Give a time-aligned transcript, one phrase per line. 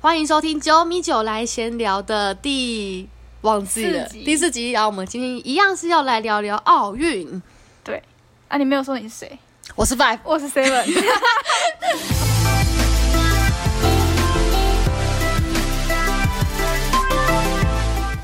[0.00, 3.08] 欢迎收听九米九来闲聊的第
[3.40, 7.42] 忘记了四第四集，然后我们今天一样是要来聊聊奥运。
[7.82, 8.00] 对
[8.46, 9.36] 啊，你没有说你是谁？
[9.74, 10.84] 我是 Five，我是 Seven。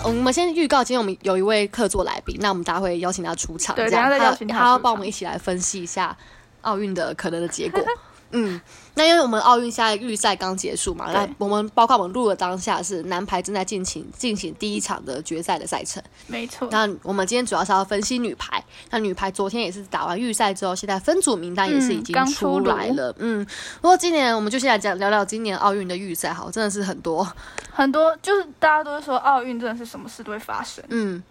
[0.04, 6.16] 我们先预告，今天我们有一位客座来宾，那我们大家会邀请他出场，对这样他他要帮我们一起来分析一下
[6.61, 7.84] 奥运的可能的结果。
[8.35, 8.61] 嗯，
[8.95, 16.03] 那因为我们奥运现在预赛刚结束嘛，那我们包括我们录的当下是男排正在进行进行第一场的决赛的赛程。
[16.27, 18.63] 没错，那我们今天主要是要分析女排。
[18.91, 23.14] 那女排昨天也是打完预赛之后，现在分组名单也是已经出来了。
[23.18, 23.46] 嗯，
[23.81, 27.27] 不过今年我们就先来讲聊聊今年奥运的预赛，好，真的是很多。
[27.72, 31.22] 很多就是大家都是说奥运真的是什么事都会发生，嗯，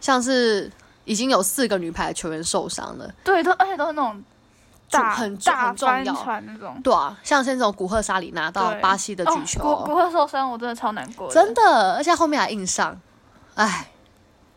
[0.00, 0.70] 像是
[1.04, 3.10] 已经有四个女排球员受伤了。
[3.24, 4.22] 对，都而且都是那种
[4.90, 6.80] 大很大重要船那种。
[6.82, 11.30] 对啊，像是那种古赫沙里拿到巴西的举球，哦、古古贺受伤，我真的超难过。
[11.30, 12.98] 真的，而且后面还硬上，
[13.54, 13.88] 唉，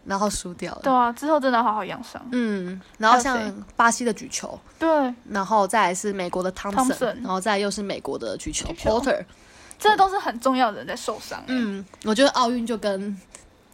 [0.06, 0.82] 然后输掉了。
[0.84, 2.22] 对啊，之后真的要好好养伤。
[2.32, 3.40] 嗯，然后像
[3.76, 9.24] 巴西的举球，对，然后再来是美国的汤森然后再来又是美国的举球 Porter。
[9.80, 11.44] 这都是很重要的人在受伤。
[11.48, 13.20] 嗯，我觉得奥运就跟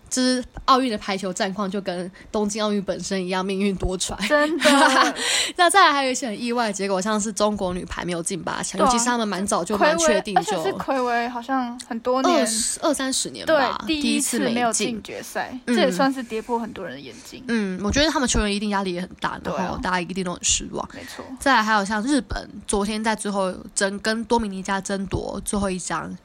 [0.10, 4.16] 就是奥运的排球战况就跟东京奥运本身一样，命运多舛。
[4.28, 5.16] 真的，
[5.56, 15.04] 那再来还有一些很意外的结果，像是中国女排没有进八强，啊尤其是他们蛮早就蛮确定而且就是暌违好像很多年二，十二三十年吧，，第一次没有进进。
[15.04, 17.44] 决赛，嗯这也算是跌破很多人的眼镜。
[17.48, 20.88] 嗯，我觉得他们球员一定压力也很大，然后大家一定都很失望。
[20.94, 26.18] 没错，再来还有像日本，昨天在最后争跟多米尼加争夺最后一张，晋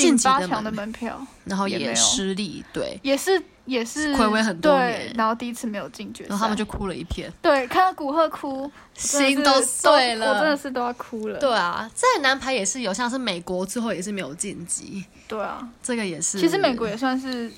[0.00, 10.32] 进级的八强的门门票然后也失利，对，也是也是暌违很多对年，然后第一次没有进决赛，然后他们就哭了一片，对看到古贺哭，心都碎了。
[10.32, 11.38] 我真的是都要哭了。
[11.38, 16.40] 对啊，在男排也是有，像是美国最后也是没有晋级，对啊，这个也是。
[16.40, 17.52] 其实美国也算是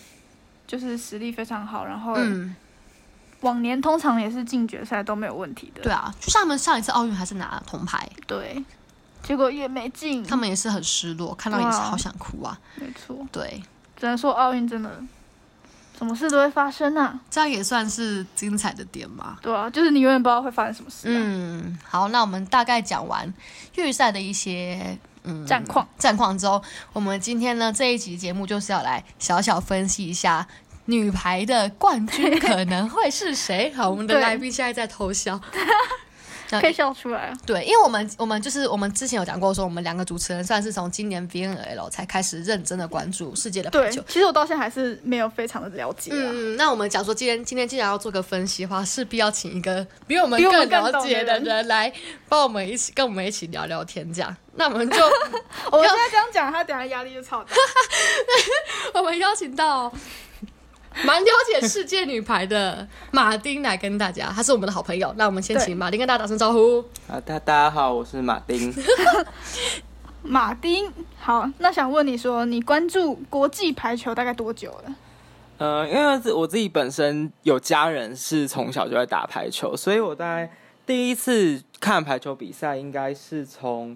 [0.67, 2.55] 就是实力非常好，然后嗯，
[3.43, 5.83] 往年通常也是进决赛都没有问题的。
[5.83, 8.63] 对啊，就像他们上一次奥运还是拿铜牌，对，
[9.24, 12.57] 结果也没进，他们也是很失落，看到也是好想哭啊。
[12.77, 13.62] 没错，对，
[13.96, 15.02] 只能说奥运真的
[15.98, 17.18] 什么事都会发生啊。
[17.30, 19.39] 这样也算是精彩的点吧。
[19.40, 21.13] 对啊，就是你永远不知道会发生什么事、啊。
[21.17, 23.33] 嗯，好，那我们大概讲完
[23.77, 30.46] 预赛的一些嗯战况战况之后，我们今天呢这一集节目就是要来小小分析一下
[30.84, 33.73] 女排的冠军 可能会是谁。
[33.74, 35.40] 好，我们的对来宾现在在偷笑。
[36.61, 37.35] 可以笑出来啊。
[37.47, 46.17] 对，因为我们我们就是我们之前有讲过说，我们两个主持人算是从今年 VNL 才开始认真的关注世界的排对球。，其实我到现在还是没有非常的了解啊。
[46.33, 51.93] 嗯，那我们讲说今天今天既然要做个分析的话，势必要请一个比我们更了解的人人来
[52.29, 54.37] 帮我们一起跟我们一起聊聊天，这样。
[54.57, 54.97] 那我们就
[55.73, 57.51] 我现在这样讲，他等下压力就超大。
[58.95, 59.93] 我们邀请到
[61.05, 65.13] 蛮了解世界女排的马丁来跟大家，他是我们的好朋友。
[65.17, 66.79] 那我们先对请马丁跟大家打声招呼。
[67.09, 68.73] 啊，大大家好，我是马丁。
[70.23, 74.95] 马丁，好，那想问你说，你关注国际排球大概多久了？
[75.59, 80.51] 呃，因为我自己本身有家人是从小就在打排球，所以我大概
[80.87, 83.95] 第一次看排球比赛应该是从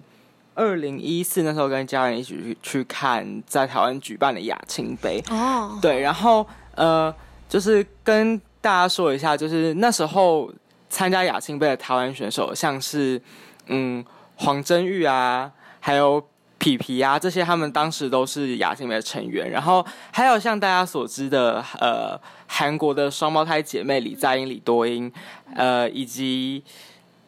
[0.53, 5.23] 二零一四那时候跟家人一起去去看在台湾举办的亚青杯。
[5.31, 6.45] 哦，对，然后
[6.79, 7.13] 呃，
[7.49, 10.49] 就是跟大家说一下，就是那时候
[10.89, 13.21] 参加亚青杯的台湾选手，像是
[13.67, 14.03] 嗯
[14.37, 15.51] 黄真玉啊，
[15.81, 16.25] 还有
[16.57, 19.51] 皮皮啊，这些他们当时都是亚青杯的成员。
[19.51, 25.11] 然后还有像大家所知的呃韩国的双胞胎姐妹李在英、李多英，
[25.55, 26.63] 呃以及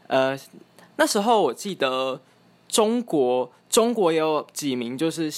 [0.07, 0.39] 呃
[0.95, 2.21] 那时候我记得
[2.69, 5.29] 中国中国也有几名就是。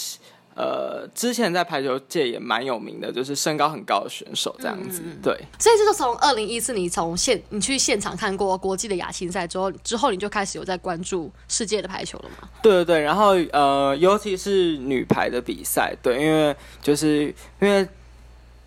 [0.56, 5.02] 呃，之前在排球界也蛮有名的，就是身高很高的选手这样子。
[5.22, 12.48] 对，所以这就从二零一四你从现你去现场看过国际的亚青赛之后，之后你就开始有在关注世界的排球了吗？
[12.62, 13.00] 对对对。
[13.02, 17.88] 然后呃，尤其是女排的比赛，对，因为就是因为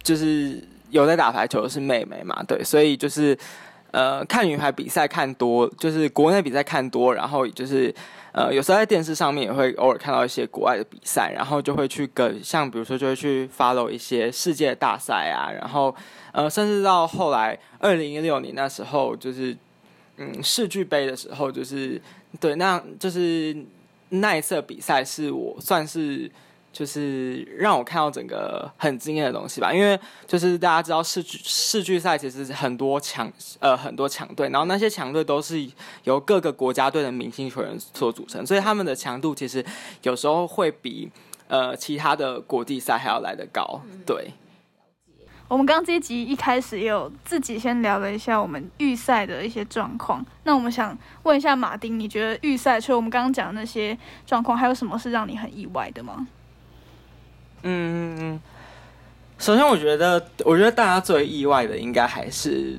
[0.02, 3.36] 就是有在打排球的是妹妹嘛，对，所以就是
[3.96, 7.94] 呃，看女排比赛看多，就是国内比赛看多，然后就是。
[8.36, 15.96] 呃，有时候在电视上面也会偶尔看到一些国外的比赛，然后就会去跟像比如说就会去 follow 一些世界大赛啊，然后
[16.32, 19.56] 呃，甚至到后来二零一六年那时候，就是
[20.18, 21.98] 嗯世俱杯的时候，就是
[22.38, 23.56] 对，那就是
[24.10, 26.30] 那一次比赛是我算是
[26.76, 35.66] 就是让我看到整个很惊艳的东西吧，因为就是大家知道世俱世俱赛其实很多强呃很多强队，然后那些强队都是
[36.04, 39.64] 由各个国家队的明星球员所组成，所以他们的强度其实
[40.02, 41.10] 有时候会比
[41.48, 43.80] 呃其他的国际赛还要来得高。
[44.04, 44.34] 对，
[45.48, 50.22] 我们刚刚这一集一开始也有自己先聊了一下我们预赛的一些状况。
[50.44, 53.96] 那我们想问一下马丁，你觉得预赛除了我们刚刚讲的那些
[54.26, 56.26] 状况，还有什么是让你很意外的吗？
[57.62, 58.40] 嗯，
[59.38, 62.78] 首先我觉得，我觉得大家最意外的应该还是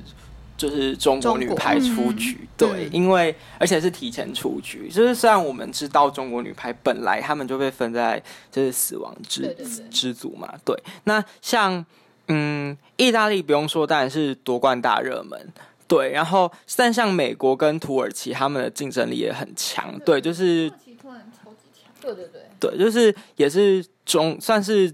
[0.56, 4.88] 就是中国女排出局，对，嗯因为而且是提前出局。
[4.88, 9.54] 就是虽然我们知道中国女排本来他们就被分在就是死亡之
[9.90, 10.74] 之组嘛，对。
[11.04, 11.84] 那像
[12.28, 15.52] 嗯，意大利不用说，当然是夺冠大热门。
[15.86, 19.98] 对，然后但像美国跟土耳其，他们的竞争力也很强。
[20.00, 20.70] 对，就是
[22.00, 24.92] 对对对，对，就是也是中算是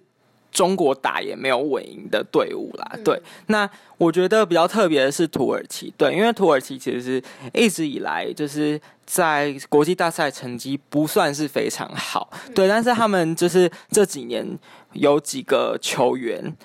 [0.51, 2.99] 中国打也没有稳赢的队伍啦。
[3.05, 3.69] 对，那
[3.99, 7.23] 我觉得比较特别的是土耳其，对，因为土耳其其实是
[7.53, 14.47] 一直以来就是在国际大赛成绩不算是非常好，对，但是他们就是这几年
[14.93, 16.57] 有几个球员，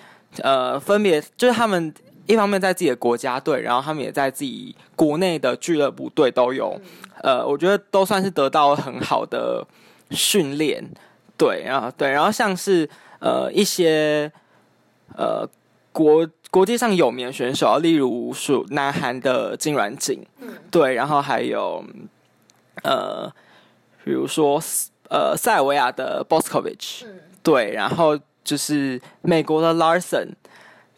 [0.42, 1.92] 呃，分别就是他们。
[2.26, 6.80] 一方面在自己的国家队，然后他们也在自己国内的俱乐部队都有，
[7.24, 9.66] 呃，我觉得都算是得到很好的
[10.10, 10.84] 训练，
[11.36, 14.30] 对，然后对，然后像是呃一些
[15.16, 15.48] 呃
[15.92, 20.24] 国国际上有名的选手，例如属南韩的金软景，
[20.70, 21.84] 对，然后还有
[22.82, 23.30] 呃
[24.04, 24.60] 比如说
[25.08, 27.04] 呃塞尔维亚的 Boscovich，、
[27.42, 30.28] 对，然后就是美国的 Larson。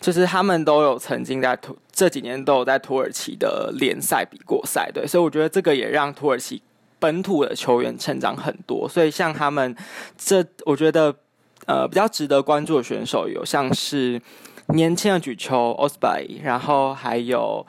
[0.00, 6.61] 就是他们都有曾经在土这几年都有在土耳其的联赛比过赛，对，所以我觉得这个也让土耳其
[7.02, 8.88] 本土的球员成长很多。
[8.88, 9.75] 所以像他们
[10.16, 11.12] 这，我觉得
[11.66, 14.22] 呃比较值得关注的选手有像是
[14.69, 17.66] 年轻的举球 Osby，然后还有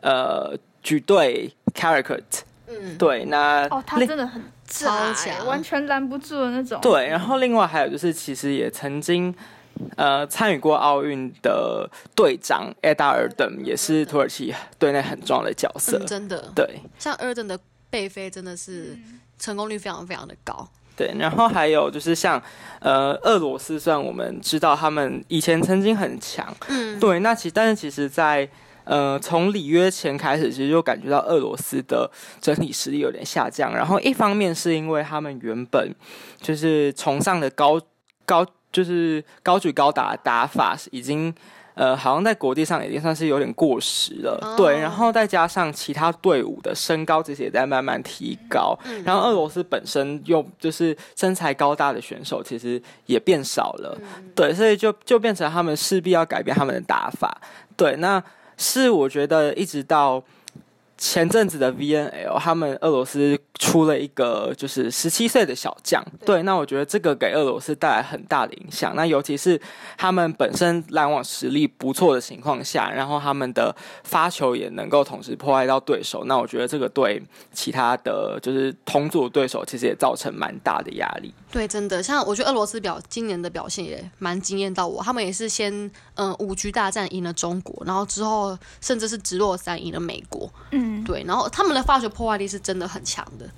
[0.00, 2.24] 呃举队 Caracat，
[2.66, 6.80] 嗯，对，那哦，他另真的很超强欸完全拦不住的那种。
[6.80, 9.32] 对，然后另外还有就是，其实也曾经
[9.96, 15.98] 呃参与过奥运的队长 Eda 尔登，也是土耳其队内很重要的角色。
[15.98, 17.58] 嗯，真的，对像 Erden 的
[17.92, 18.96] 背飞真的是
[19.38, 20.66] 成功率非常非常的高。
[20.96, 22.42] 对，然后还有就是像
[22.80, 28.48] 呃俄罗斯，虽然我们知道他们以前曾经很强，嗯，对，那其但是其实在
[28.84, 32.10] 呃从里约前开始，其实就感觉到俄罗斯的
[32.40, 33.74] 整体实力有点下降。
[33.74, 35.94] 然后一方面是因为他们原本
[36.40, 37.78] 就是崇尚的高
[38.24, 41.34] 高就是高举高打的打法已经。
[41.74, 44.54] 呃，好像在国际上已经算是有点过时了，哦。
[44.56, 44.78] 对。
[44.78, 54.30] 然后再加上其他队伍的身高其实也在慢慢提高，嗯然后俄罗斯本身又就是身材高大的选手，其实也变少了，嗯。
[54.34, 57.40] 对，所以就就变成他们势必要改变他们的打法。
[57.76, 58.22] 对，那
[58.56, 60.22] 是我觉得一直到
[61.02, 68.94] 前阵子的 VNL，他们俄罗斯出了一个就是十七岁的小将，对，那我觉得这个给俄罗斯带来很大的影响。
[68.94, 69.60] 那尤其是
[69.98, 77.20] 他们本身篮网实力不错的情况下，然后他们的发球也能够同时破坏到对手，那我觉得这个对
[77.52, 81.34] 其他的就是同组对手其实也造成蛮大的压力。
[81.50, 85.02] 对，真的，像我觉得俄罗斯表今年的表现也蛮惊艳到我。
[85.02, 90.50] 他们也是先嗯五局大战赢了中国，然后之后甚至是直落三赢了美国。
[90.70, 93.48] 嗯，对，然后他们的化学破坏力是真的很强的，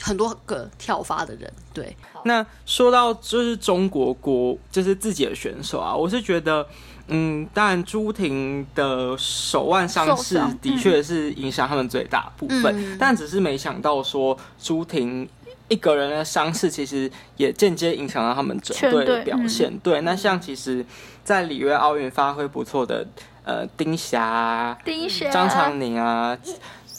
[0.00, 1.52] 很多个跳发的人。
[1.72, 6.66] 对，那说到就是中国国就是自己的选手啊，我是觉得，
[7.08, 15.28] 嗯，当然朱婷的手腕伤势的确是影响他们最大部分，嗯但只是没想到说朱婷。
[15.68, 19.72] 一个人的伤势其实也间接影响到他们整队的表现。
[19.78, 20.84] 对，那像其实，
[21.24, 23.06] 在里约奥运发挥不错的
[23.44, 26.36] 呃丁霞啊、第一下张常宁啊，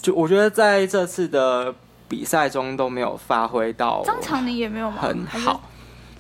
[0.01, 1.73] 就我觉得在这次的
[2.07, 4.97] 比赛中都没有发挥到张常宁也没有吗？
[5.01, 5.61] 很好。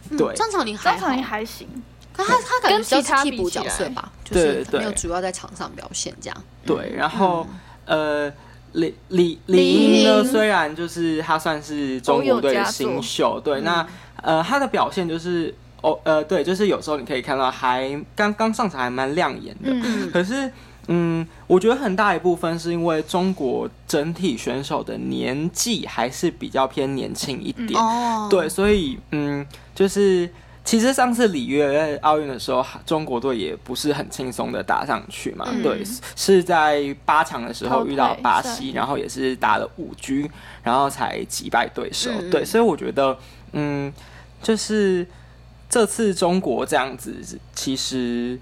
[0.09, 0.33] 嗯对。
[0.35, 0.99] 张常宁还好。
[0.99, 1.67] 张常宁，还行。
[2.11, 6.43] 可他他感觉跟比较其他是替补角色吧，就是没有主要在场上表现这样。
[6.63, 7.47] 对，然后、
[7.85, 8.31] 呃，
[8.73, 13.85] 李李李李英呢，虽然就是他算是中国队的新秀，对，那
[14.21, 20.51] 呃他的表现就是哦呃对，就是有时候你可以看到还刚刚上场还蛮亮眼的，嗯，可是。
[20.89, 30.29] 嗯，我觉得很大一部分是因为中国整体选手的年纪还是比较偏年轻一点，哦，对，所以嗯，就是
[30.65, 35.63] 其实上次里约奥运的时候，中国队也不是很轻松的打上去嘛，嗯。
[35.63, 35.81] 对，
[36.17, 40.29] 是在八强的时候遇到巴西，然后也是打了五局，
[40.63, 42.29] 然后才击败对手，嗯。
[42.29, 43.17] 对，所以我觉得
[43.53, 43.93] 嗯，
[44.41, 45.07] 就是
[45.73, 47.11] 这次中国这样子，
[47.55, 48.39] 其实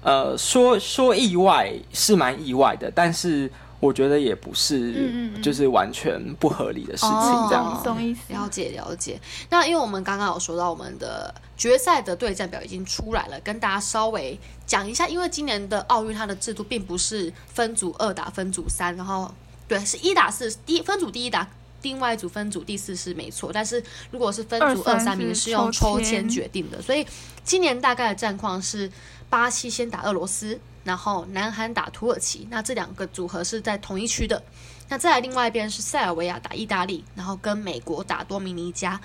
[0.00, 7.82] 呃说说意外是蛮意外的，但是我觉得也不是嗯嗯嗯就是完全不合理的事情哦这样子。
[7.82, 8.32] 懂意思。
[8.32, 9.20] 了解了解。
[9.50, 15.08] 那因为我们刚刚有说到我们的决赛的对战表已经出来了，跟大家稍微讲一下。
[15.08, 19.28] 因为今年的奥运它的制度并不是分组二打分组三，然后
[19.66, 21.48] 对是一打四，第一分组第一打。
[21.82, 27.06] 另外一组分组第四是没错，但是如果是分组二三名是是用抽抽签签决定的，所以
[27.44, 28.90] 今年大概的战况是
[29.30, 34.42] 巴西先打俄罗斯，然后南韩打土耳其，那这两个组合是在同一区的。
[34.88, 38.98] 那再来另外一边是塞尔维亚打意大利，然后跟美国打多米尼加，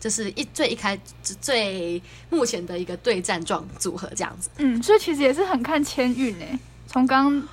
[0.00, 0.98] 这是一最一开
[1.40, 4.48] 最目前的一个对战状组合这样子。
[4.56, 6.58] 嗯，所以其实也是很看签运诶。
[6.86, 7.48] 从刚刚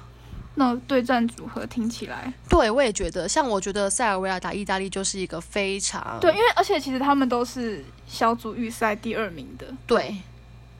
[0.56, 10.16] 那对战组合听起来，对，我也觉得，像我觉得塞尔维亚打意大利就是一个非常对，因为而且其实他们都是小组预赛第二名的，对，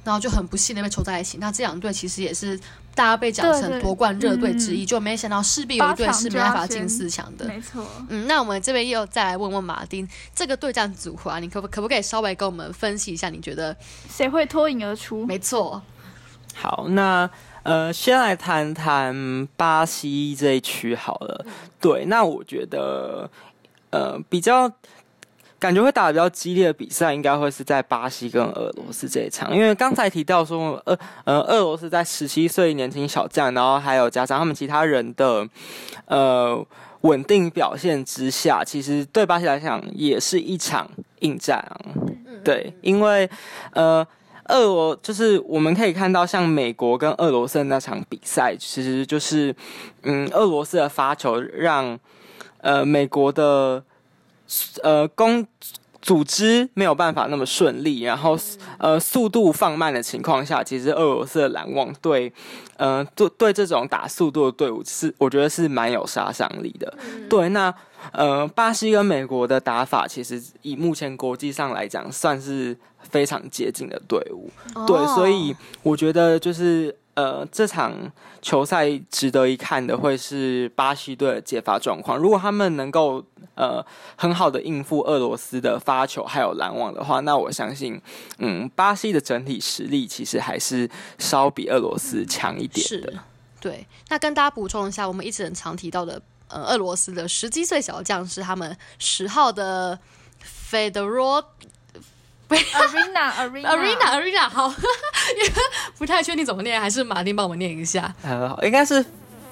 [0.04, 1.38] 然后就很不幸的被抽在一起。
[1.40, 2.58] 那这两队其实也是
[2.94, 7.46] 大家被讲成夺冠热队之嗯一，就没想到势必有一队是没办法进四强的。
[7.46, 7.86] 没错。
[8.08, 13.30] 嗯，那我们这边又再来问问马丁，这个对战组合啊，你可不可不可以稍微跟我们分析一下？
[13.30, 13.76] 你觉得？
[14.10, 15.26] 谁会脱颖而出？
[15.26, 15.82] 没错，
[16.54, 17.30] 好，那
[17.66, 21.44] 呃，先来谈谈巴西这一区好了。
[21.48, 23.28] 嗯对，那我觉得
[23.90, 24.72] 呃比较
[25.58, 35.48] 感觉会打得比较激烈的比赛，应该会是在巴西跟俄罗斯这一场，因为刚才提到说，呃呃，俄罗斯在十七岁年轻小将，然后还有加上他们其他人的
[36.06, 36.64] 呃
[37.02, 40.88] 稳定表现之下，其实对巴西来讲也是一场
[41.22, 41.74] 硬战啊。
[42.44, 43.28] 对，因为
[43.74, 44.06] 呃。
[44.46, 49.56] 俄罗就是我们可以看到，像美国跟俄罗斯的那场比赛，其实就是，
[50.04, 51.98] 嗯，俄罗斯的发球让
[52.62, 53.84] 呃美国的
[54.84, 55.46] 呃攻
[56.06, 58.38] 组织没有办法那么顺利，然后
[58.78, 62.32] 呃速度放慢的情况下，其实俄罗斯的篮网对
[62.78, 66.94] 呃对对这种打速度的队伍是我觉得是蛮有杀伤力的。
[67.28, 67.74] 对，那
[68.12, 72.78] 呃巴西跟美国的打法，其实以目前国际上来讲，算是
[73.10, 74.52] 非常接近的队伍。
[74.86, 82.18] 对，哦所以我觉得就是呃，这场球赛值得一看的会是巴西队的解发状况。
[82.18, 83.24] 如果他们能够
[83.56, 83.84] 呃
[84.18, 88.02] 很好的应付俄罗斯的发球还有拦网的话，那我相信，
[88.40, 93.14] 嗯，巴西的整体实力其实还是稍比俄罗斯强一点的。
[93.62, 93.88] 对。
[94.10, 99.98] 那跟大家补充一下，我们一直很常提到的，呃，俄罗斯的十七岁小将是他们十号的
[100.42, 101.46] f e d e r a l
[102.56, 104.68] Arena Arena Arena Arena 好，
[105.38, 105.54] 因为
[105.98, 108.14] 不太确定怎么念，还是马丁帮我们念一下。
[108.24, 109.04] 好，应该是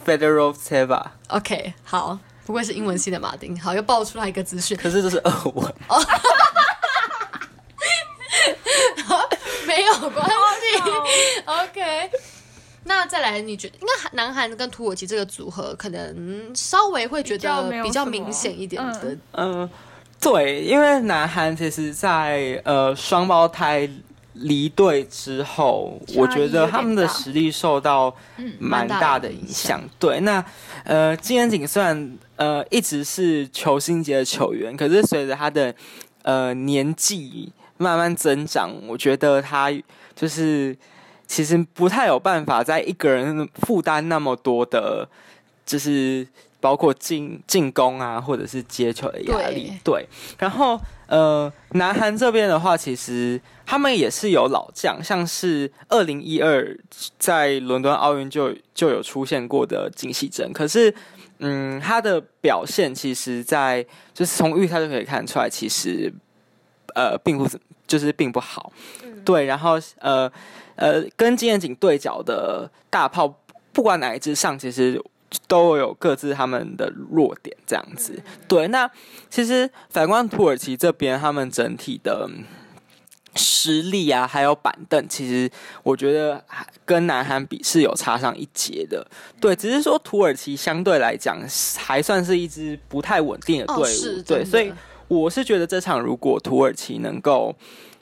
[0.05, 5.73] Federal e v a OK，好，不愧是英文系的马丁，好，又爆出来一个资讯，可是这是俄文。
[9.65, 10.31] 没有关系。
[11.45, 12.11] OK，
[12.83, 19.69] 那再来，你觉得应该南韩跟土耳其这个组合，可能稍微会觉得比较明显一点的嗯，嗯，
[20.23, 23.89] 对，因为南韩其实在呃双胞胎
[24.33, 28.15] 离队之后，我觉得他们的大实力受到
[28.57, 29.81] 蛮大的影响。
[29.99, 30.43] 对，那
[30.85, 35.73] 呃金元景虽然呃一直是球星级的球员，可是随着他的
[36.23, 39.71] 呃年纪慢慢增长，我觉得他
[40.15, 40.75] 就是
[41.27, 45.07] 其实不太有办法在一个人负担那么多的，
[45.65, 46.27] 就是
[46.63, 49.73] 包括进进攻啊，或者是接球的压力。
[49.83, 50.07] 对，
[50.39, 56.79] 然后呃，南韩这边的话，其实他们也是有老将，像是二零一二
[57.19, 60.95] 在伦敦奥运就就有出现过的金喜珍，可是。
[61.45, 66.13] 嗯，他的表现其实在，就是从预赛就可以看出来，其实
[66.95, 68.71] 呃并不怎就是并不好。
[69.25, 70.31] 对，然后呃
[70.75, 73.27] 呃，跟金燕景对角的大炮，
[73.73, 75.01] 不管哪一支上，其实
[75.47, 78.21] 都有各自他们的弱点，这样子。
[78.47, 78.89] 对，那
[79.29, 82.29] 其实反观土耳其这边，他们整体的
[83.35, 85.49] 实力啊，还有板凳，其实
[85.81, 89.05] 我觉得还跟南韩比是有差上一截的。
[89.41, 91.39] 对，只是说土耳其相对来讲
[91.77, 94.71] 还算是一支不太稳定的队伍，哦，对，所以
[95.07, 97.55] 我是觉得这场如果土耳其能够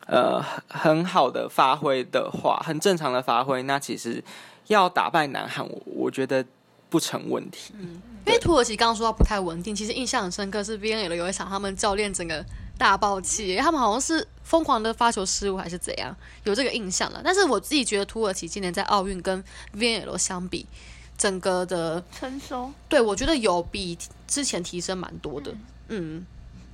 [0.07, 4.21] 呃很好的发挥的话，很正常的发挥，那其实
[4.67, 6.45] 要打败南韩，我我觉得
[6.91, 7.73] 不成问题。
[7.79, 12.45] 嗯因为土耳其刚刚说到不太稳定，其实印象很深刻是 V N L 有一场他们教练整个
[12.77, 17.19] 大爆气，他们好像是疯狂的发球失误还是怎样，有这个印象了。
[17.25, 19.43] 但是我自己觉得土耳其今年在奥运跟
[19.73, 20.67] V N L 相比，
[21.17, 22.71] 整个的成熟。
[22.87, 25.51] 对我觉得有比之前提升蛮多的。
[25.87, 26.23] 嗯，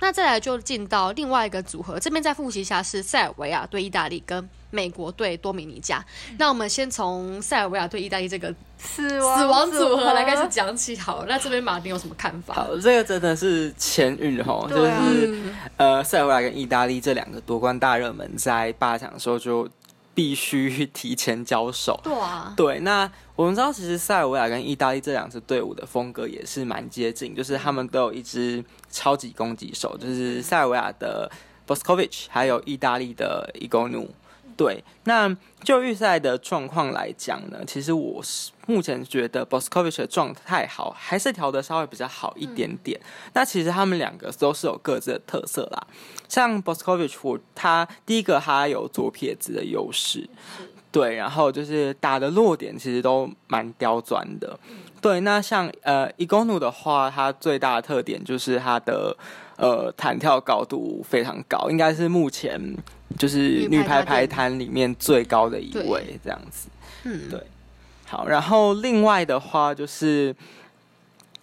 [0.00, 6.04] 那再来就进到另外一个组合，这边再复习一下是塞尔维亚对意大利跟美国对多米尼加。
[6.38, 11.26] 那我们先从塞尔维亚对意大利这个死亡死亡组合来开始讲起好了。
[11.28, 12.54] 那这边马丁有什么看法？
[12.54, 19.68] 好，这个真的是前运哈，就是嗯，呃，塞尔维亚跟意大利这两个夺冠大热门，在八强的时候就
[20.14, 21.98] 必须提前交手。
[22.04, 31.30] 对啊，对，那我们知道，其实塞尔维亚跟意大利这两支队伍的风格也是蛮接近，就是他们都有一支超级攻击手，就是塞尔维亚的
[31.64, 34.08] Boskovic，还有意大利的 Igonu。
[34.56, 43.00] 对，那就预赛的状况来讲呢，其实我是目前觉得 Boskovic 的状态好，还是调的稍微比较好一点点。
[43.34, 45.86] 那其实他们两个都是有各自的特色啦，
[46.28, 50.28] 像 Boskovic，我他第一个他有左撇子的优势，
[50.90, 54.58] 对，然后就是打的落点其实都蛮刁钻的。
[55.00, 59.16] 对，那像呃伊贡努的话，它最大的特点就是它的
[59.56, 62.60] 呃弹跳高度非常高，应该是目前
[63.18, 66.68] 就是女排排坛里面最高的一位这样子。
[67.04, 67.40] 嗯，对
[68.06, 70.34] 好，然后另外的话就是，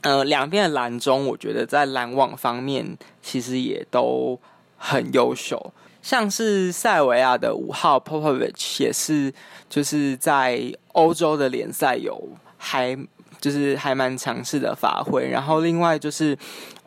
[0.01, 4.37] 呃，两边的篮中，我觉得在拦网方面其实也都
[4.77, 5.71] 很优秀。
[6.05, 9.33] 像是塞维亚的五号 Popovic 也是，
[9.67, 12.95] 就是在欧洲的联赛有还
[13.41, 15.27] 就是还蛮强势的发挥。
[15.27, 16.37] 然后另外就是，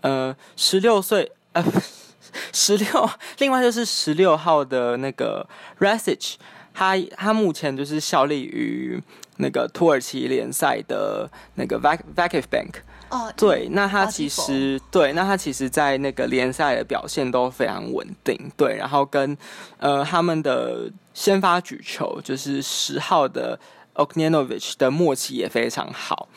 [0.02, 1.64] 呃，十六岁呃
[2.54, 5.44] 十六，另外就是十六号的那个
[5.80, 6.34] Rasich，
[6.72, 9.02] 他他目前就是效力于
[9.38, 12.82] 那个土耳其联赛的那个 Vac Vakif Bank。
[13.10, 19.36] 哦，对，那他其实对，那他其实，在那个联赛的表现都非常稳定，对，然后跟
[19.78, 23.58] 呃他们的先发举球就是十号的
[23.94, 26.28] oknenovich 的默契也非常好，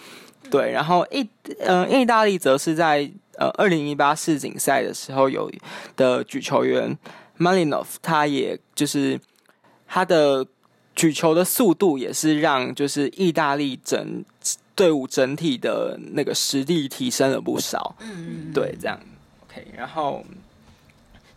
[0.50, 1.28] 对，然后意
[1.60, 5.52] 呃意大利则是在呃二零一八世锦赛的时候有
[5.98, 6.98] 的举球员
[7.38, 9.20] Malinov，他也就是
[9.88, 10.46] 他的
[10.96, 14.24] 举球的速度也是让就是意大利整
[14.76, 17.96] 队伍整体的那个实力提升了不少。
[18.00, 19.00] 嗯嗯，对，这样
[19.46, 19.66] OK。
[19.76, 20.24] 然后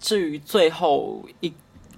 [0.01, 1.53] 至于最后一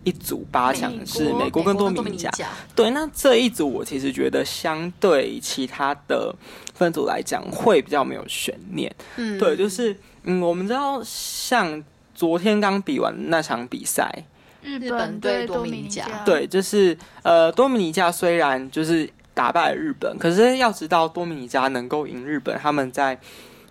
[0.04, 2.30] 一组八强是美国跟多米尼加，
[2.76, 6.32] 对，那这一组我其实觉得相对其他的
[6.74, 8.94] 分组来讲会比较没有悬念。
[9.16, 11.82] 嗯，对，就是嗯，我们知道像
[12.14, 14.24] 昨天刚比完那场比赛，
[14.62, 23.18] 日日本对多米尼尼加对，就是呃，多米尼加虽然就是打败日本，可是要知道多米尼加能够赢日本，他们在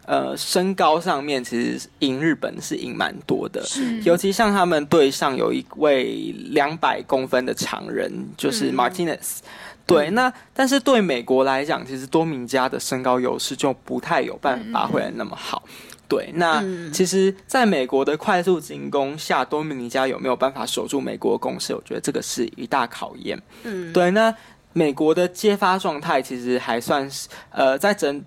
[0.05, 3.63] 呃身高上面其实赢日本是赢蛮多的。
[3.63, 9.39] 是尤其像他们队上有一位两百公分的常人，就是嗯 Martinez。
[9.87, 15.63] 对，那但是对美国来讲，其实多米尼加的身高优势就不太有办法发挥的那么好。
[16.07, 21.73] 对，那嗯其实在美国的快速进攻下，多米尼加有没有办法守住美国的攻势？
[21.73, 23.41] 我觉得这个是一大考验。
[23.63, 24.33] 嗯，对，那
[24.77, 28.21] 美国的揭发状态其实还算是呃，在整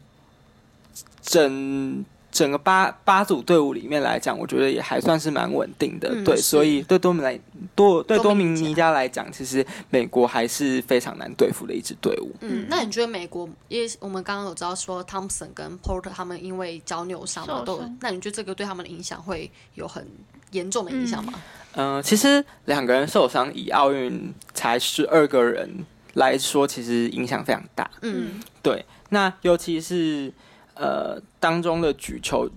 [1.20, 6.08] 整整个八八组队伍里面来讲，我觉得也还算是蛮稳定的。
[6.24, 7.38] 对，所以对多米来
[7.74, 12.34] 多对多米尼尼加来讲，其实美国还是非常难对付的一支队伍。
[12.40, 20.06] 嗯，那你觉得美国，因为我们刚刚有知道说，Thompson 跟 Porter 他们因为脚扭伤嘛，都，那你觉得这个对他们的影响会有很
[20.52, 21.34] 严重的影响吗？
[21.74, 25.84] 嗯、其实两个人受伤，以奥运才十二个人
[26.18, 27.90] 来说，其实影响非常大。
[28.02, 28.40] 嗯。
[28.62, 30.32] 对，那尤其是
[30.74, 32.48] 呃当中的举球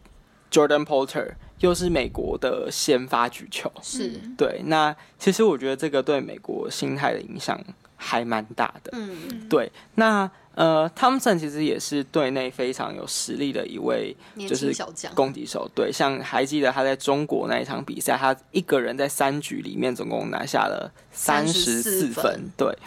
[0.51, 7.57] Jordan Porter 又是美国的先发举球，是，对，那其实我觉得这个对美国心态的影响
[8.03, 8.91] 还蛮大的。
[8.93, 14.15] 嗯，对，那呃，Thompson 其实也是队内非常有实力的一位
[14.49, 14.73] 就是
[15.13, 15.69] 攻击手。
[15.75, 22.51] 对，像还记得他在中国那一场比赛，他一个人在三局里面总共拿下了三十四分分。
[22.57, 22.77] 对，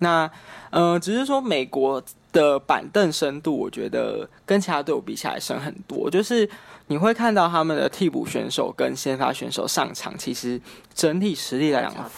[0.00, 0.28] 那
[0.70, 6.10] 呃，只是说美国的板凳深度，我觉得跟其他队伍比起来深很多。
[6.10, 6.48] 就是
[6.88, 10.60] 你会看到他们的替补选手跟先发选手上场，其实
[10.92, 12.10] 整体实力来讲，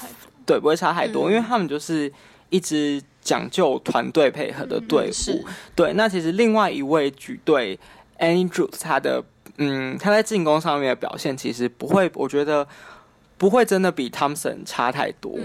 [0.45, 2.13] 对不会差太多，嗯因为他们就是
[2.51, 5.13] 一支讲究团队配合的队伍。
[5.13, 7.79] 是，对，那其实另外一位举队
[8.19, 9.23] Annie Drew，他的
[9.59, 12.67] 嗯，他在进攻上面的表现其实不会，我觉得
[13.39, 15.39] 不会真的比 Thompson 差太多。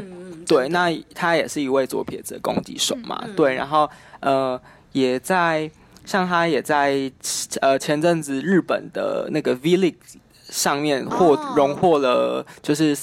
[0.45, 4.59] 对，那他也是一位左撇子的攻击手嘛，嗯对，然后呃，
[4.91, 5.69] 也在
[6.05, 7.11] 像他也在
[7.61, 9.95] 呃前阵子日本的那个 V League
[10.49, 12.97] 上面获、哦荣获了，就是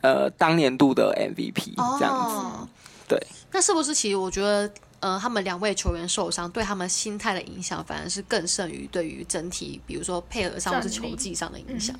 [0.00, 2.36] 呃当年度的 MVP 这样子。
[2.36, 2.68] 哦
[3.08, 3.18] 对，
[3.52, 11.96] 那是不是其实我觉得，呃，他们两位球员受伤对他们心态的影响，反而是更胜于对于整体，比如说配合上或是球技上的影响。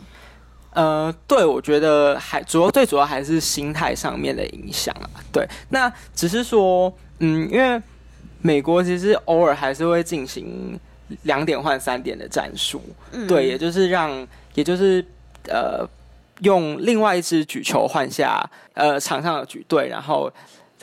[0.75, 5.09] 呃，对，我觉得还主要最主要还是心态上面的影响啊。
[5.33, 7.83] 对，那只是说，嗯，因为
[8.43, 10.79] 美国其实偶尔还是会进行
[11.23, 15.05] 两点换三点的战术，嗯对，也就是让，也就是
[15.49, 15.89] 呃，
[16.41, 20.31] 用另外一支举球换下呃场上的举队，然后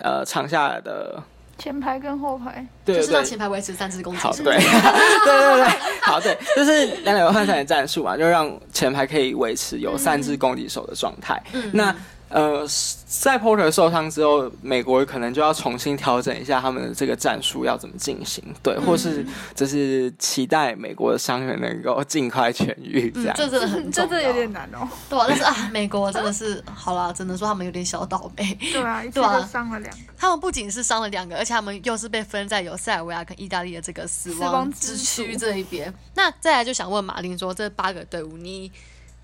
[0.02, 1.22] 呃场下的
[1.58, 2.98] 前排跟后排，对。
[2.98, 4.44] 就是让前排维持三支攻击好，手。
[4.44, 5.68] 对， 对对对，
[6.02, 11.42] 好，对，就是两两换三的战术嘛，就让前排可以维持有三支攻击手的状态。
[11.54, 11.96] 嗯那
[12.36, 12.68] 呃，
[13.08, 23.36] 在 Porter 受伤之后，美国可能就要重新调整一下他们的这个战术要怎么进行，对，或是就是期待美国的伤员能够尽快痊愈，这嗯，样。
[23.38, 24.86] 这真的很这真的有点难哦。
[25.10, 28.54] 对啊，但是啊，美国真的是好啦，只能说他们有点小倒霉。
[28.60, 29.98] 对啊，一啊就伤了两个。
[30.18, 35.94] 他们不仅是伤了两个，而且他们又是被分在有塞尔维亚跟意大利的这个死死亡之区这一边。
[36.16, 38.70] 那再来就想问马丁说，这八个队伍你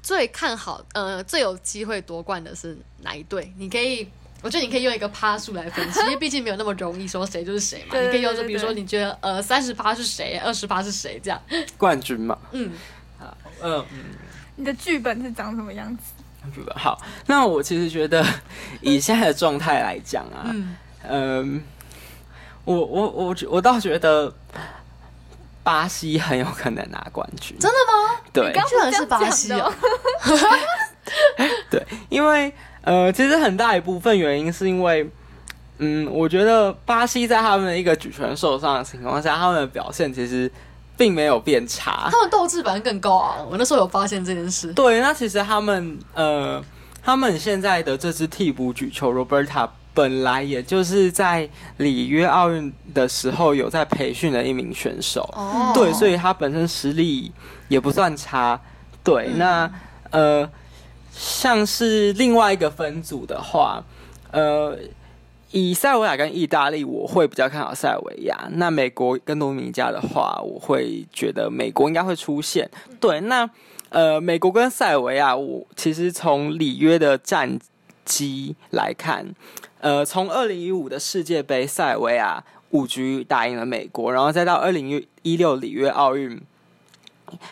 [0.01, 3.53] 最看好，呃，最有机会夺冠的是哪一队？
[3.57, 4.07] 你可以。
[4.43, 7.89] 我觉得你可以用一个趴数来分析， 因为毕竟没有那么容易说谁就是谁嘛。
[7.91, 11.39] 对对你可以用比如说你觉得呃三十趴是谁，二十趴是谁这样。
[11.77, 12.71] 冠军嘛， 嗯，
[13.61, 13.85] 嗯
[14.55, 16.03] 你的剧本是长什么样子？
[16.43, 16.99] 嗯，好。
[17.27, 18.25] 那我其实觉得，
[18.81, 20.75] 以现在的状态来讲啊，嗯
[21.07, 21.63] 嗯，
[22.65, 24.33] 我我我觉我倒觉得
[25.61, 27.90] 巴西很有可能拿冠军，真的吗？
[28.33, 29.71] 对刚居然是巴西哦！
[31.69, 35.09] 对，因为呃，其实很大一部分原因是因为。
[35.83, 40.51] 嗯，我觉得巴西在他们的一个举拳受伤的情况下，他们的表现其实
[40.95, 42.07] 并没有变差。
[42.11, 43.37] 他们斗志反而更高啊！
[43.49, 44.71] 我那时候有发现这件事。
[44.73, 46.63] 对，那其实他们呃，
[47.03, 57.32] 他们现在的这支替补举球 Roberta 本来也就是在里约奥运的时候有在培训的一名选手，哦对，所以他本身实力
[57.67, 58.60] 也不算差。
[59.04, 59.71] 对，嗯那
[60.12, 60.49] 呃，
[61.12, 63.84] 像是另外一个分组的话，
[64.32, 64.77] 呃。
[65.54, 68.47] 以塞尔维亚跟意大利，我会比较看好塞尔维亚。
[68.51, 72.71] 那美国跟多米尼加的话，我会觉得美国应该会出现。
[73.01, 73.49] 对，那
[73.89, 77.60] 呃，美国跟塞尔维亚，我其实从里约的战
[78.06, 79.25] 绩来看，
[79.81, 86.39] 呃，从二零一五的世界杯，塞尔维亚五局打赢了美国，然后再到二零一六里约奥运，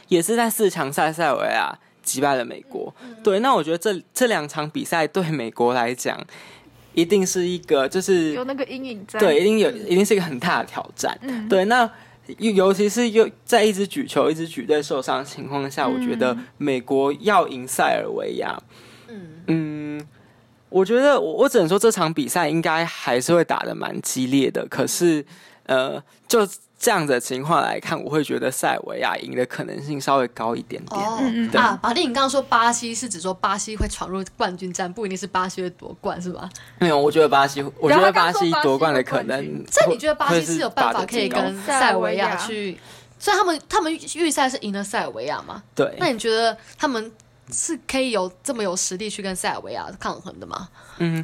[0.07, 2.93] 也是在四强赛塞尔维亚击败了美国。
[3.23, 6.19] 对，那我觉得这这两场比赛对美国来讲，
[6.93, 9.19] 一定是一个就是有那个阴影在。
[9.19, 11.17] 对，一定有，一定是一个很大的挑战。
[11.21, 11.89] 嗯，对，那
[12.37, 18.55] 尤尤其是又在一支举球、一支举队受伤的情况下，我觉得嗯美国要赢塞尔维亚，
[19.07, 20.07] 嗯，嗯，
[20.69, 24.65] 我觉得我我只能说这场比赛应该还是会打的蛮激烈的。
[24.67, 25.25] 可是，
[25.65, 26.47] 呃，就
[26.79, 31.01] 这样子的情况来看，我会觉得塞尔维亚赢的可能性稍微高一点点。
[31.01, 36.49] 哦嗯嗯对啊，马丁，你刚刚说巴西是指说巴西会闯入冠军战，不一定是巴西会夺冠，是吧？
[36.79, 42.77] 没有，我觉得巴西，我觉得巴西夺冠的可能，这你觉得巴西是有办法可以跟塞尔维亚去？
[43.21, 45.61] 所以他们他们预赛是赢了塞尔维亚吗？
[45.75, 47.11] 对那你觉得他们
[47.51, 50.69] 是可以有这么有实力去跟塞尔维亚抗衡的吗？
[50.97, 51.23] 嗯，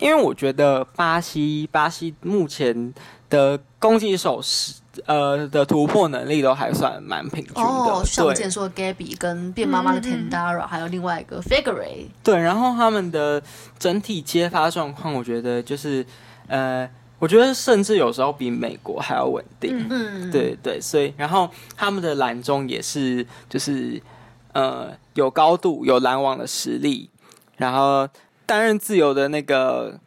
[0.00, 2.92] 因为我觉得巴西巴西目前
[3.28, 4.74] 的攻击手是
[5.06, 10.30] 呃的突破能力都还算蛮平均的，哦，像我之前说的 Gabby 跟变妈妈的嗯嗯嗯。
[10.30, 13.42] Tendara，、还有另外一个 Figure，对，然后他们的
[13.78, 16.04] 整体接发状况，我觉得就是
[16.46, 24.00] 呃，我觉得甚至有时候比美国还要稳定，嗯嗯，对对，所以然后他们的篮中也是就是
[24.52, 27.10] 呃有高度有拦网的实力，
[27.56, 28.08] 然后
[28.46, 29.98] 担任自由的那个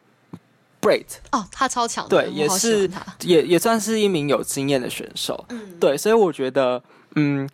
[0.80, 2.90] Brait 哦，他超强，对，也是
[3.22, 5.44] 也也算是一名有经验的选手。
[5.48, 6.82] 嗯，对，所以我觉得，
[7.16, 7.48] 嗯，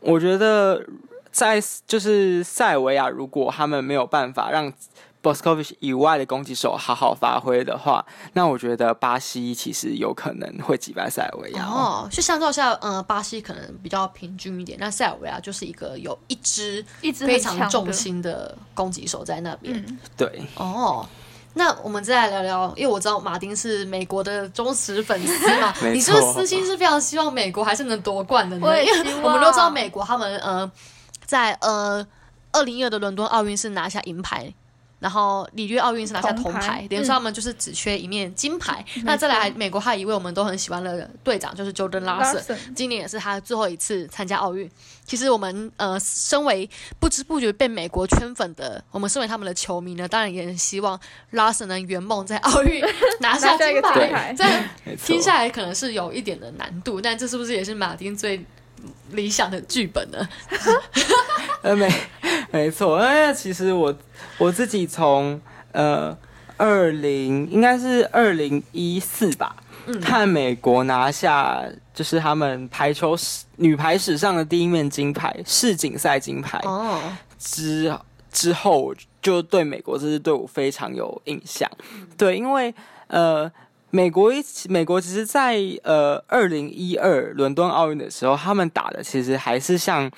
[0.00, 0.84] 我觉得
[1.32, 4.72] 在就是塞尔维亚，如果他们没有办法让
[5.22, 11.64] Boscovich 以外的攻击手好好发挥的话，那我觉得巴西其实有可能会击败塞尔维亚。
[11.66, 17.90] 哦，哦，就相较下，呃，巴西可能比较平均一点，那塞尔维亚就是一个有一支一支非常重。
[17.92, 19.76] 心的攻击手在那边。
[19.76, 21.04] 嗯，对，哦，
[21.54, 28.66] 那我们再来聊聊，因为我知道马丁是美国的忠实粉丝嘛， 你是不是私心是非常希望美国还是能夺冠的呢？
[28.66, 30.70] 我因为我们都知道美国他们呃
[31.26, 32.06] 在呃
[32.52, 34.54] 二零一二的伦敦奥运是拿下银牌。
[35.00, 38.84] 然后里约奥运是拿下铜牌等于说他们就是只缺一面金牌。
[39.02, 44.70] 那再来，美国还有一位我们都很喜欢的队长，就是 Jordan Larson，Larson 今年也是他最后一次参加奥运。
[45.06, 46.68] 其实我们呃，身为
[47.00, 51.00] 不知不觉被美国圈粉的，我们身为他们的球迷呢，当然也很希望
[51.32, 52.80] Larson 能圆梦在奥运
[53.20, 53.94] 拿下金牌。
[54.00, 54.64] 金牌这样
[55.02, 55.20] 听。
[55.20, 58.44] 下来可能是有一点的难度，但这是不是也是马丁最
[59.12, 60.28] 理想的剧本呢？
[61.62, 61.92] 呃，没
[62.50, 63.94] 没错，因为其实我
[64.38, 65.40] 我自己从
[65.72, 66.16] 呃
[66.56, 69.54] 二零应该是二零一四吧，
[70.02, 71.62] 看美国拿下
[71.94, 77.00] 就是他们排球史女排史上的第一面金牌世锦赛金牌哦，
[77.38, 77.94] 之
[78.32, 81.70] 之后，就对美国这支队伍非常有印象。
[82.16, 82.74] 对，因为
[83.08, 83.50] 呃，
[83.90, 90.10] 美国一起美国其实，在呃二零一二伦敦奥运的时候，他们打的其实还是像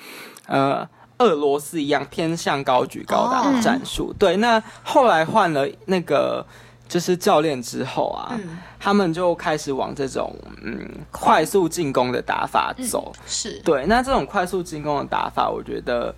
[0.47, 4.13] 呃俄罗斯一样偏向高举高打的战术。
[4.19, 6.45] 对，那后来换了那个
[6.87, 8.39] 就是教练之后啊，
[8.79, 13.11] 他们就开始往这种嗯快速进攻的打法走。
[13.25, 16.13] 是对，那这种快速进攻的打法，我觉得。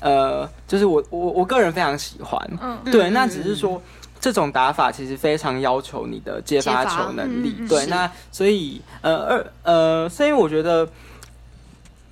[0.00, 3.82] 呃，就是我我我个人非常喜欢，嗯，对，那只是说
[4.20, 10.88] 这种打法其实非常要求你的接发球能力，对，那所以呃二呃，所以我觉得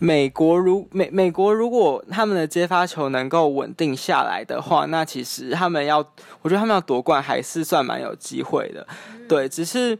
[0.00, 5.98] 美国如美美国如果他们的接发球能够稳定下来的话，那其实他们要，
[6.42, 8.86] 我觉得他们要夺冠还是算蛮有机会的，
[9.28, 9.96] 对，只是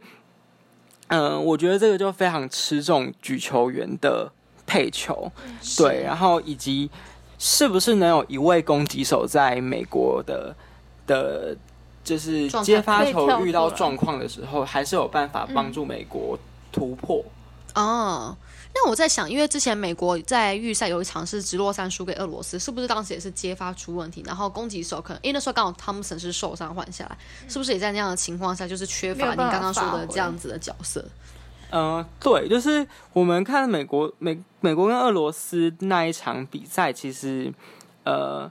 [1.07, 4.31] 嗯，我觉得这个就非常吃重举球员的
[4.65, 5.31] 配球，
[5.77, 6.89] 对，然后以及。
[7.39, 10.55] 是不是能有一位攻击手在美国的
[11.05, 11.55] 的，
[12.03, 16.37] 就是接发球遇到状况的时候，还是有办法帮助美国
[16.71, 17.23] 突破？
[17.75, 18.35] 哦，
[18.73, 24.23] 那我在想，因为之前美国在预赛有一场是直落三输给俄罗斯，是不是当时也是接发出问题？
[24.25, 27.15] 然后攻击手可能因为那时候刚好汤姆森是受伤换下来，
[27.47, 31.05] 是不是也在那样的情况下，就是缺乏你刚刚说的这样子的角色？
[31.71, 37.53] 嗯，对，就是我们看美国美美国跟俄罗斯那一场比赛，其实
[38.03, 38.49] 呃，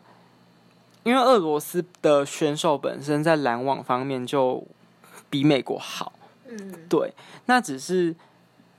[1.02, 4.66] 因为俄罗斯的选手本身在拦网方面就
[5.30, 6.12] 比美国好，
[6.48, 7.12] 嗯，对，
[7.46, 8.14] 那只是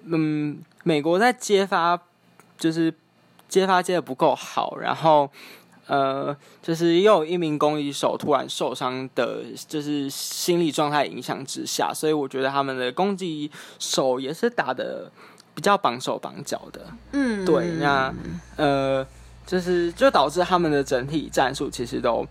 [0.04, 2.00] 嗯，美国在接发
[2.58, 2.94] 就是
[3.50, 5.30] 接发接的不够好，然后。
[5.88, 15.10] 呃，就是又有一名攻击手突然受伤的，就是心理状态影响之下，所以我觉得他们的攻击手也是打的
[15.56, 16.82] 比较绑手绑脚的。
[17.14, 18.14] 嗯，对，那
[18.58, 19.08] 呃，
[19.46, 22.26] 就是就导致他们的整体战术其实都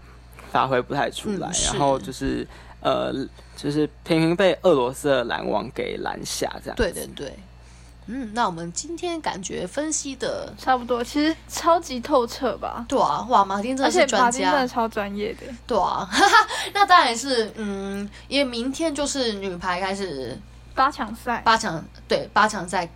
[0.50, 2.46] 发挥不太出来，然后就是
[2.80, 3.12] 呃，
[3.56, 6.76] 就是频频被俄罗斯的拦网给拦下，这样。
[6.76, 7.32] 对对对。
[8.06, 12.84] 嗯，那我们今天感觉分析的差不多，其实超级透彻吧？
[12.88, 15.40] 对啊，哇，马丁真的是专家，真的超专业的。
[15.66, 16.08] 对啊，
[16.72, 20.38] 那当然是，嗯，因为明天就是女排开始
[20.74, 22.88] 八强赛，八强对八强赛。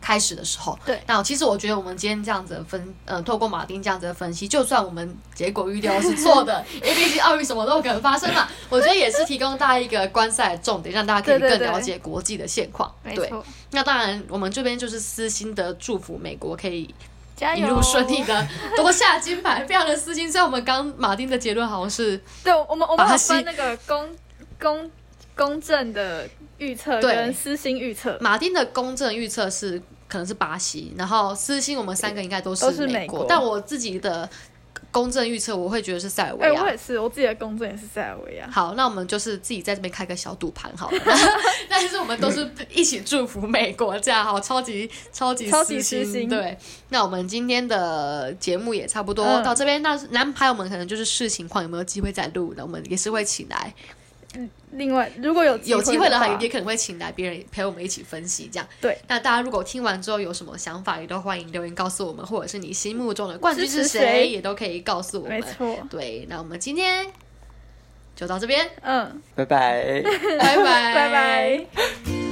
[0.00, 12.94] 开始的时候，对，那其实我觉得我们今天这样子的分，呃，透过马丁这样子的分析，就算我们结果预料是错的，因为毕竟奥运什么都可能发生嘛，我觉得也是提供大家一个观赛的重点，让大家可以更了解国际的现况。
[13.02, 13.32] 对，
[13.70, 16.94] 那当然我们这边就是私心的祝福美国可以
[17.34, 20.30] 加油，一路顺利的 夺下金牌，非常的私心。
[20.30, 24.08] 虽然我们刚马丁的结论好像是，对我们我们把分那个公
[24.60, 24.90] 公
[25.36, 29.80] 公正的预测跟私心预测，马丁的公正预测是。
[30.08, 34.30] 可能是巴西，然后私心我们三个应该都是美国，但我自己的
[34.92, 36.62] 公正预测我会觉得是塞尔维亚。
[36.62, 38.48] 我也是，我自己的公正也是塞尔维亚。
[38.48, 40.98] 好，那我们就是自己在这边开个小赌盘好了。
[41.68, 46.28] 但是我们都是一起祝福美国，这样好，超级超级超级私心。
[46.28, 46.56] 对，
[46.90, 49.82] 那我们今天的节目也差不多到这边。
[49.82, 53.74] 那男朋友们可能就是视情况有没有机会再录，那我们也是会请来。
[54.72, 58.68] 另外，如果有有机会的话，也可能会请来别人陪我们一起分析，这样。
[58.80, 58.98] 对。
[59.08, 65.38] 那大家如果听完之后有什么想法，也都欢迎留言告诉我们，或者是你心目中的冠军是谁，也都可以告诉我们。
[65.38, 65.78] 没错。
[65.88, 67.06] 对，那我们今天
[68.14, 68.68] 就到这边。
[68.82, 69.22] 嗯。
[69.34, 70.02] 拜拜。
[70.38, 70.94] 拜拜。
[70.94, 72.25] 拜拜。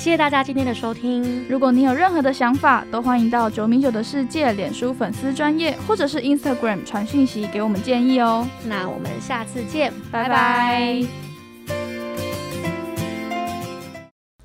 [0.00, 1.46] 谢谢大家今天的收听。
[1.46, 8.48] 如果你有任何的想法，都欢迎到九米九的世界脸书粉丝专业，或者是 Instagram 传讯息给我们建议哦。
[8.64, 11.02] 那我们下次见，拜拜。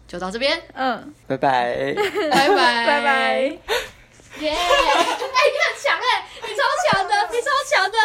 [0.06, 3.40] 就到这边，嗯，拜拜，拜拜， 拜拜。
[3.40, 4.52] 耶！
[4.52, 6.60] 哎，你很强哎，你超
[6.92, 7.98] 强的，你超强的。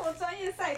[0.08, 0.74] 我专业赛。